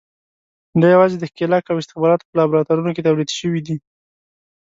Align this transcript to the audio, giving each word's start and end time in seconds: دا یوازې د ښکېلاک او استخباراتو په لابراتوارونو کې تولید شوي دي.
دا 0.81 0.87
یوازې 0.95 1.15
د 1.17 1.23
ښکېلاک 1.31 1.65
او 1.67 1.79
استخباراتو 1.81 2.27
په 2.29 2.35
لابراتوارونو 2.39 2.91
کې 2.95 3.05
تولید 3.07 3.29
شوي 3.39 3.61
دي. 3.67 3.77